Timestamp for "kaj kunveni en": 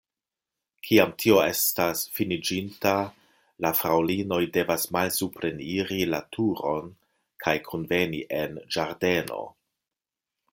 7.45-8.59